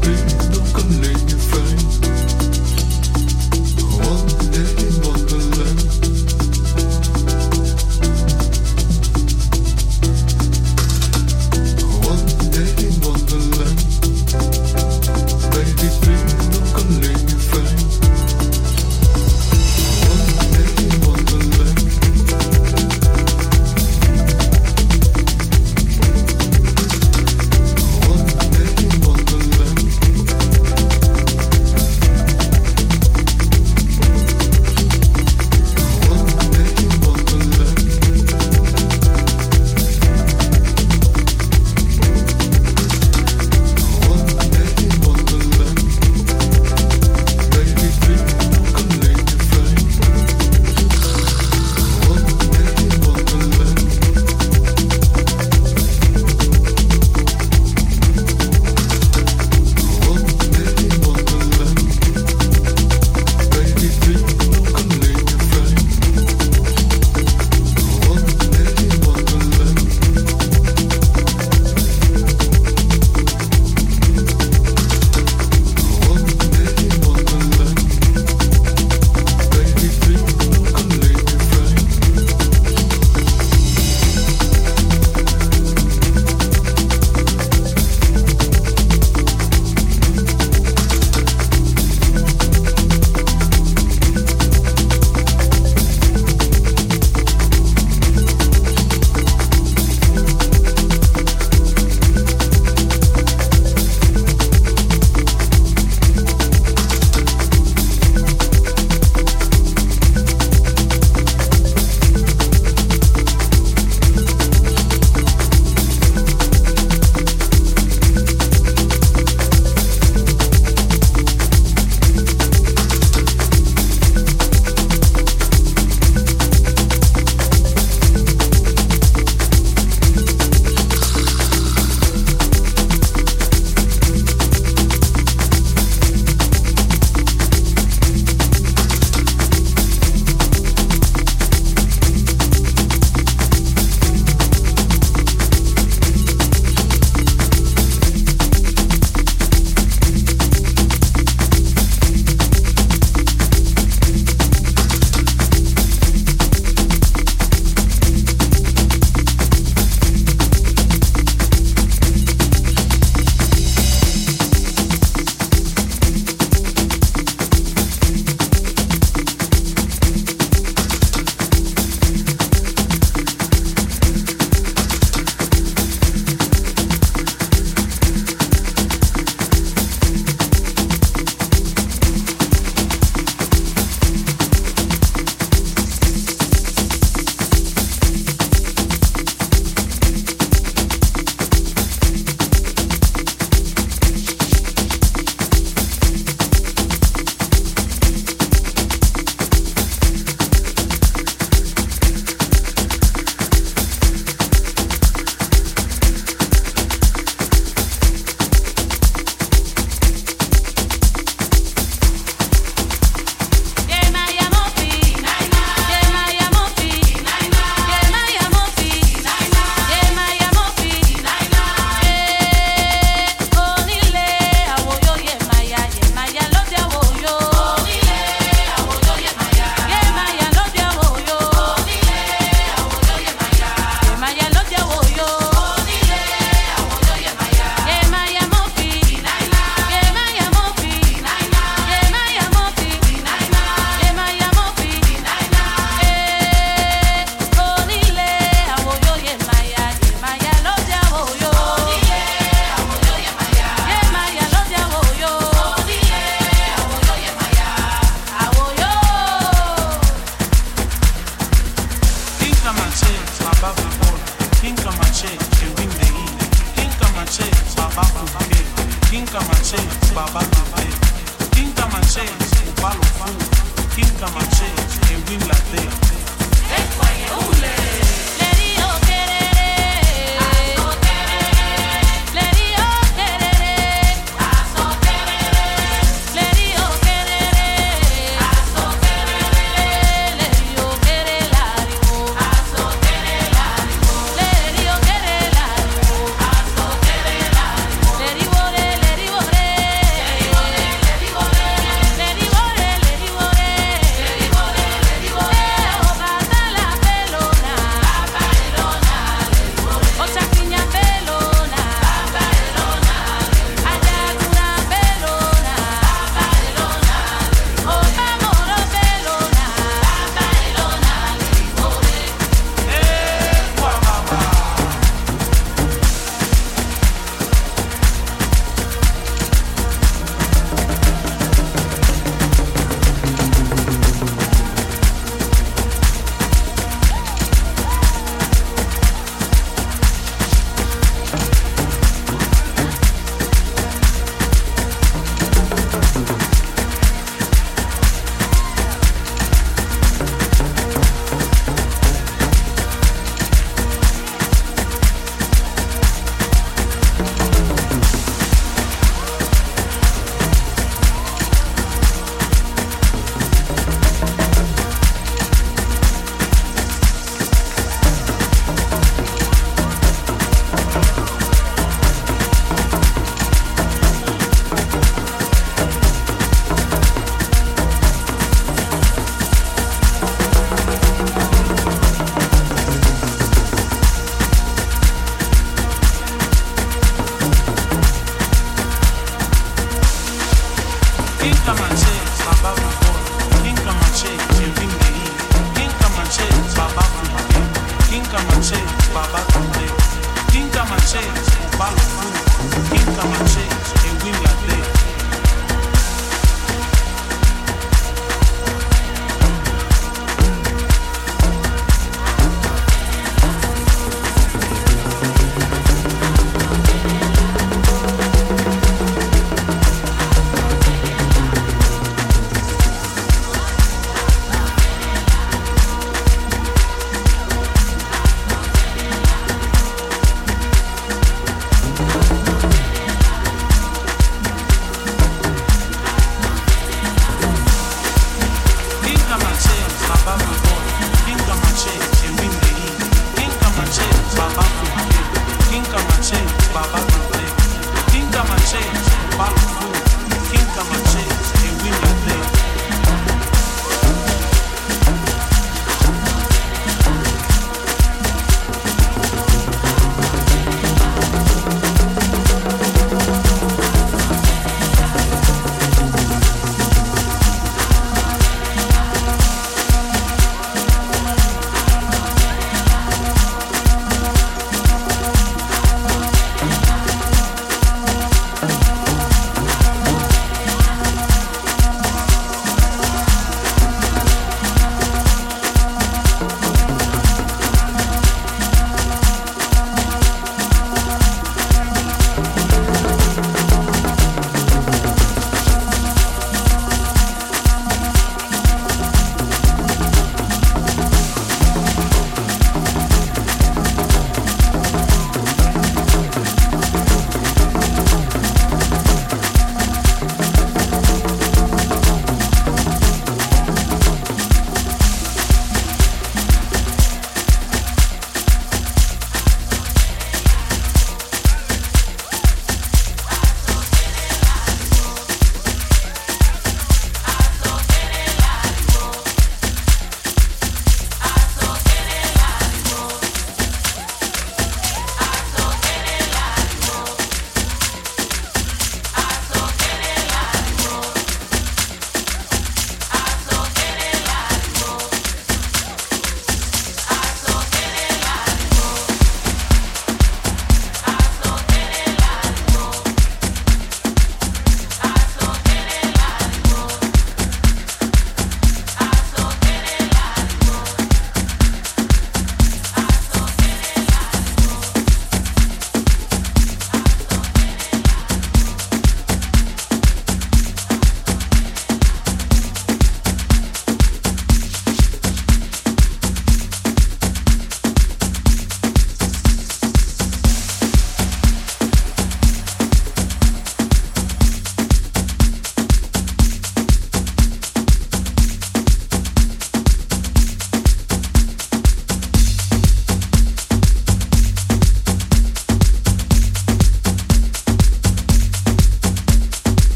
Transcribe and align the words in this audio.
please, 0.00 0.34
don't 0.50 0.72
come 0.74 1.00
late. 1.00 1.33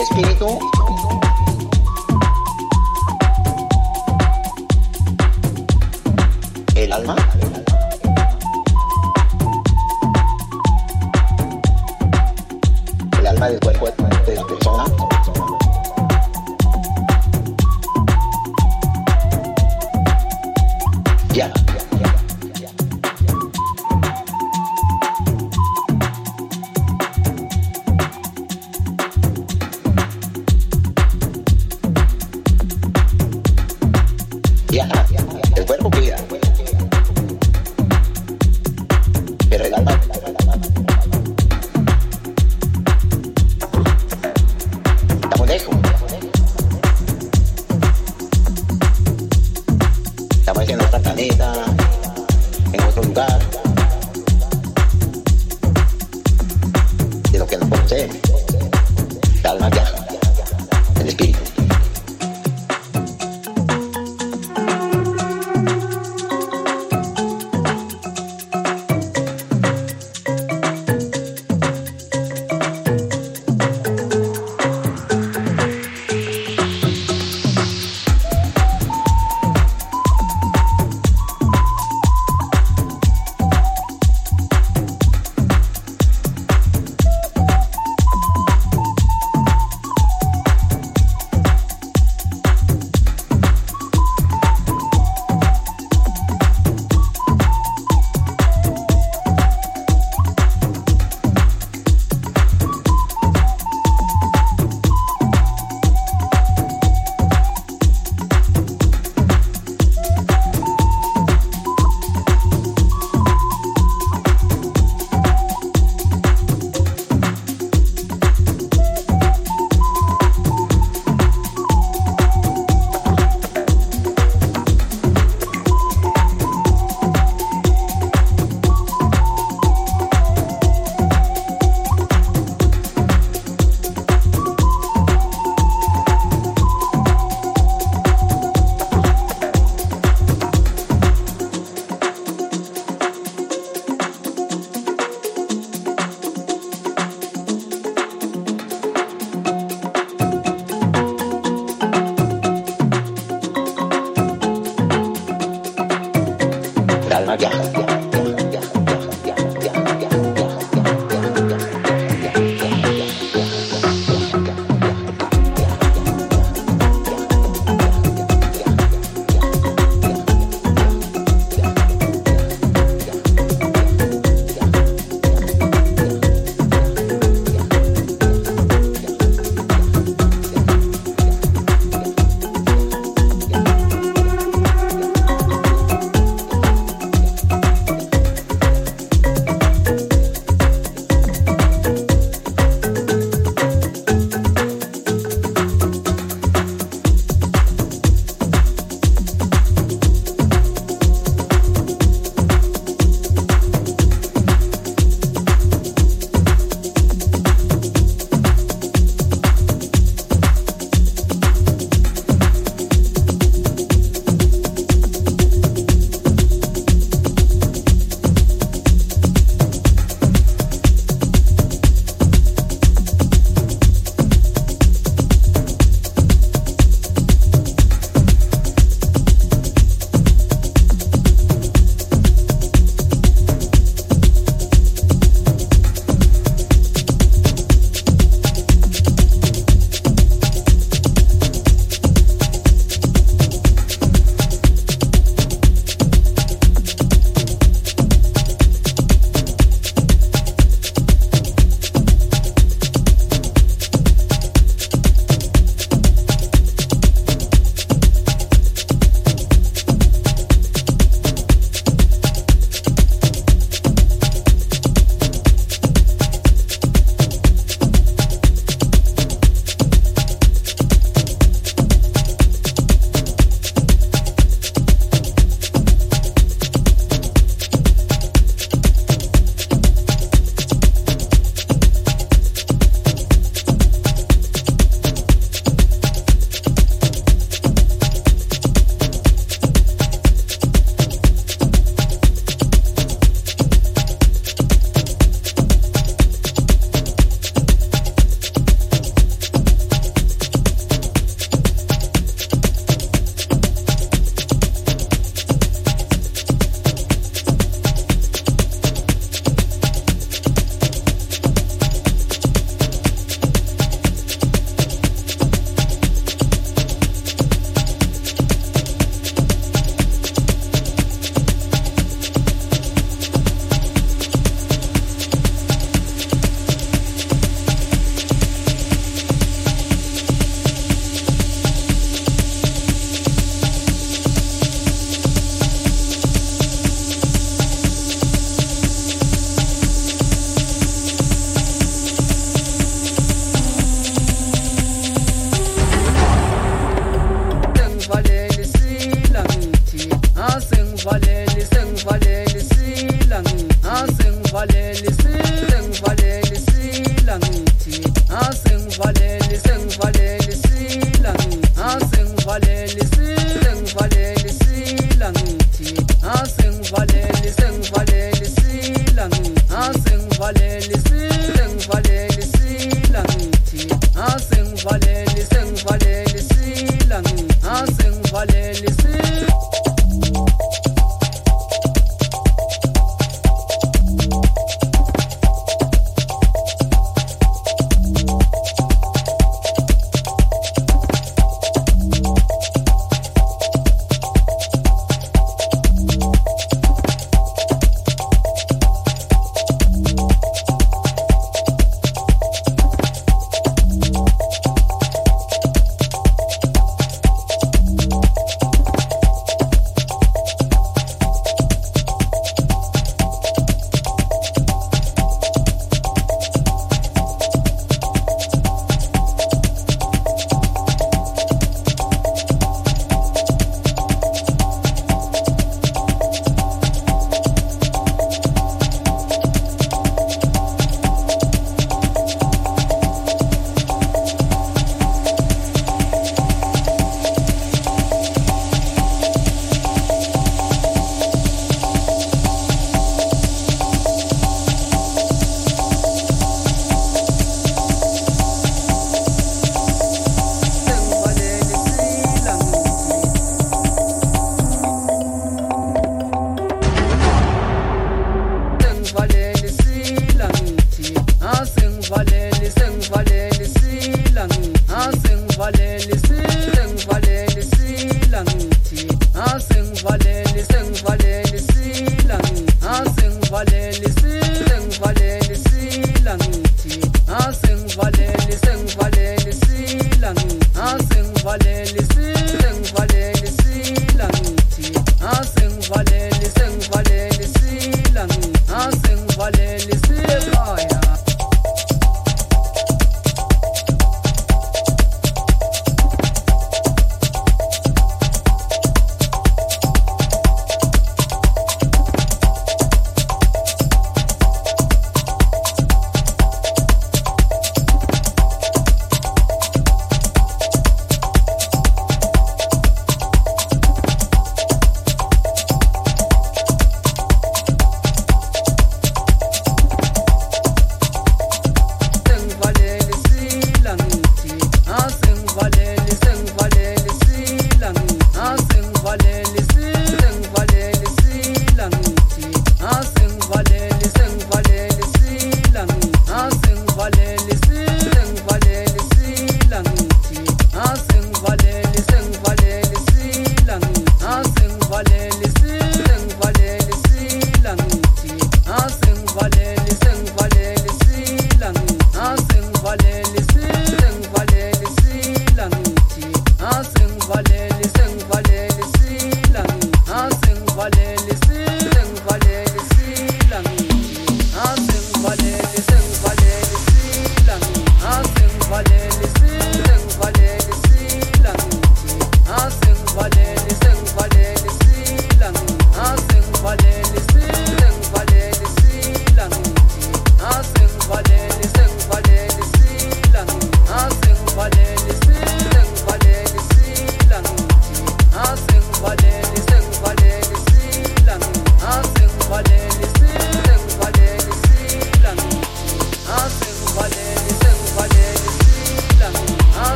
espíritu 0.00 0.58